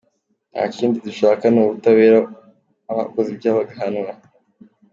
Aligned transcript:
Nta 0.51 0.63
kindi 0.75 0.97
dushaka 1.07 1.43
ni 1.49 1.59
ubutabera 1.63 2.19
abakoze 2.91 3.27
ibyaha 3.31 3.59
bagahanwa. 3.59 4.11